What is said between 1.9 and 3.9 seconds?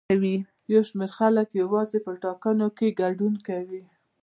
په ټاکنو کې ګډون کوي.